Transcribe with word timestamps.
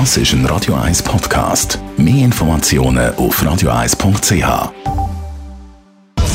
Das 0.00 0.16
ist 0.16 0.32
ein 0.32 0.44
Radio 0.46 0.74
1 0.74 1.04
Podcast. 1.04 1.78
Mehr 1.96 2.24
Informationen 2.24 3.14
auf 3.14 3.40
radio1.ch. 3.40 4.72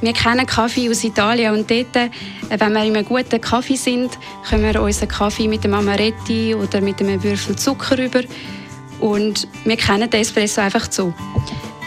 Wir 0.00 0.12
kennen 0.12 0.46
Kaffee 0.46 0.88
aus 0.88 1.02
Italien 1.02 1.52
und 1.52 1.68
dort, 1.68 1.96
äh, 1.96 2.10
wenn 2.48 2.72
wir 2.72 2.84
in 2.84 2.96
einem 2.96 3.04
guten 3.04 3.40
Kaffee 3.40 3.74
sind, 3.74 4.16
können 4.48 4.62
wir 4.62 4.80
unseren 4.80 5.08
Kaffee 5.08 5.48
mit 5.48 5.64
dem 5.64 5.74
Amaretti 5.74 6.54
oder 6.54 6.80
mit 6.80 7.00
einem 7.00 7.20
Würfel 7.24 7.56
Zucker 7.56 7.98
über. 7.98 8.20
Und 9.00 9.48
wir 9.64 9.76
kennen 9.76 10.08
den 10.08 10.20
Espresso 10.20 10.60
einfach 10.60 10.86
so. 10.92 11.12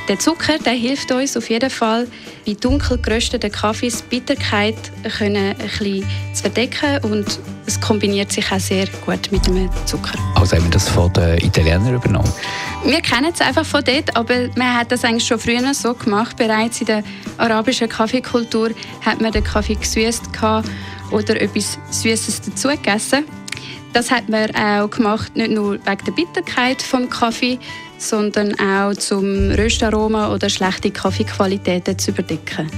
Der 0.09 0.19
Zucker 0.19 0.57
der 0.57 0.73
hilft 0.73 1.11
uns 1.13 1.37
auf 1.37 1.49
jeden 1.49 1.69
Fall, 1.69 2.07
bei 2.45 2.53
dunkel 2.53 2.97
gerösteten 2.97 3.49
Kaffees 3.49 4.03
die 4.03 4.19
Bitterkeit 4.19 4.75
können 5.17 5.55
ein 5.55 5.57
bisschen 5.57 6.05
zu 6.33 6.41
verdecken 6.41 6.99
und 7.03 7.39
es 7.65 7.79
kombiniert 7.79 8.29
sich 8.29 8.51
auch 8.51 8.59
sehr 8.59 8.85
gut 9.05 9.31
mit 9.31 9.47
dem 9.47 9.69
Zucker. 9.85 10.19
Also 10.35 10.57
haben 10.57 10.65
wir 10.65 10.71
das 10.71 10.89
von 10.89 11.11
den 11.13 11.37
Italienern 11.37 11.95
übernommen? 11.95 12.31
Wir 12.83 12.99
kennen 12.99 13.31
es 13.33 13.39
einfach 13.39 13.65
von 13.65 13.81
dort, 13.81 14.13
aber 14.17 14.49
man 14.57 14.75
hat 14.75 14.91
das 14.91 15.05
eigentlich 15.05 15.25
schon 15.25 15.39
früher 15.39 15.73
so 15.73 15.93
gemacht. 15.93 16.35
Bereits 16.35 16.81
in 16.81 16.87
der 16.87 17.03
arabischen 17.37 17.87
Kaffeekultur 17.87 18.71
hat 19.05 19.21
man 19.21 19.31
den 19.31 19.45
Kaffee 19.45 19.75
gesüßt 19.75 20.23
oder 21.11 21.41
etwas 21.41 21.79
Süßes 21.91 22.41
dazu 22.41 22.67
gegessen. 22.67 23.23
Das 23.93 24.09
hat 24.09 24.27
man 24.27 24.53
auch 24.55 24.89
gemacht, 24.89 25.35
nicht 25.35 25.51
nur 25.51 25.73
wegen 25.73 26.05
der 26.05 26.11
Bitterkeit 26.11 26.81
vom 26.81 27.09
Kaffee, 27.09 27.59
sondern 27.99 28.59
auch 28.59 28.93
zum 28.95 29.51
Röstaroma 29.51 30.33
oder 30.33 30.49
schlechte 30.49 30.89
Kaffeequalitäten 30.89 31.97
zu 31.97 32.11
überdecken. 32.11 32.69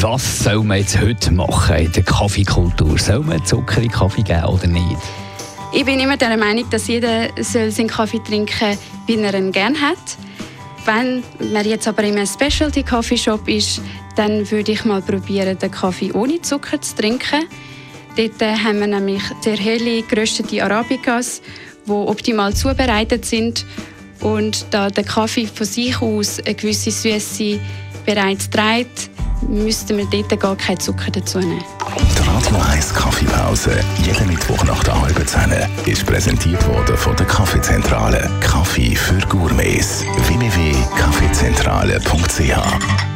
Was 0.00 0.40
soll 0.40 0.62
man 0.62 0.78
jetzt 0.78 1.00
heute 1.00 1.32
machen 1.32 1.76
in 1.76 1.92
der 1.92 2.02
Kaffeekultur? 2.02 2.98
Soll 2.98 3.20
man 3.20 3.44
Zucker 3.46 3.80
in 3.80 3.90
Kaffee 3.90 4.22
geben 4.22 4.44
oder 4.44 4.66
nicht? 4.66 4.98
Ich 5.72 5.84
bin 5.84 5.98
immer 5.98 6.18
der 6.18 6.36
Meinung, 6.36 6.68
dass 6.70 6.86
jeder 6.86 7.28
soll 7.40 7.70
seinen 7.70 7.88
Kaffee 7.88 8.20
trinken 8.20 8.78
wie 9.06 9.16
er 9.16 9.34
ihn 9.34 9.52
gerne 9.52 9.80
hat. 9.80 9.98
Wenn 10.84 11.22
man 11.52 11.64
jetzt 11.64 11.88
aber 11.88 12.02
in 12.02 12.16
einem 12.16 12.26
Specialty 12.26 12.82
Coffee 12.82 13.16
Shop 13.16 13.48
ist, 13.48 13.80
dann 14.16 14.50
würde 14.50 14.72
ich 14.72 14.84
mal 14.84 15.02
probieren, 15.02 15.58
den 15.58 15.70
Kaffee 15.70 16.12
ohne 16.12 16.42
Zucker 16.42 16.80
zu 16.80 16.94
trinken. 16.94 17.44
Dort 18.16 18.40
äh, 18.40 18.56
haben 18.56 18.80
wir 18.80 18.86
nämlich 18.86 19.22
sehr 19.42 19.56
helle, 19.56 20.02
geröstete 20.02 20.64
Arabicas, 20.64 21.42
die 21.86 21.90
optimal 21.90 22.54
zubereitet 22.54 23.26
sind. 23.26 23.66
Und 24.20 24.66
da 24.70 24.88
der 24.88 25.04
Kaffee 25.04 25.46
von 25.46 25.66
sich 25.66 26.00
aus 26.00 26.40
eine 26.40 26.54
gewisse 26.54 26.90
Süße 26.90 27.60
bereits 28.06 28.48
trägt, 28.48 29.10
müssten 29.48 29.98
wir 29.98 30.06
dort 30.06 30.40
gar 30.40 30.56
keinen 30.56 30.80
Zucker 30.80 31.10
dazu 31.10 31.38
nehmen. 31.38 31.62
Die 31.98 32.04
Radio 32.26 32.56
1 32.72 32.94
Kaffeepause, 32.94 33.78
jeden 34.02 34.28
Mittwoch 34.28 34.64
nach 34.64 34.82
der 34.84 34.98
halben 35.00 35.26
Zehn, 35.26 35.52
ist 35.84 36.06
präsentiert 36.06 36.66
worden 36.68 36.96
von 36.96 37.14
der 37.16 37.26
Kaffeezentrale. 37.26 38.30
Kaffee 38.40 38.96
für 38.96 39.18
Gourmets. 39.28 40.02
www.kaffeezentrale.ch 40.26 43.15